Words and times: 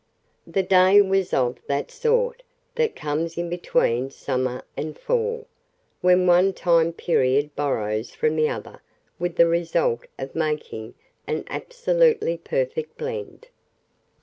The 0.47 0.63
day 0.63 0.99
was 0.99 1.31
of 1.31 1.59
that 1.67 1.91
sort 1.91 2.41
that 2.73 2.95
comes 2.95 3.37
in 3.37 3.49
between 3.51 4.09
summer 4.09 4.63
and 4.75 4.97
fall, 4.97 5.45
when 6.01 6.25
one 6.25 6.53
time 6.53 6.91
period 6.91 7.55
borrows 7.55 8.09
from 8.09 8.35
the 8.35 8.49
other 8.49 8.81
with 9.19 9.35
the 9.35 9.45
result 9.45 10.07
of 10.17 10.33
making 10.33 10.95
an 11.27 11.43
absolutely 11.49 12.39
perfect 12.39 12.97
"blend." 12.97 13.49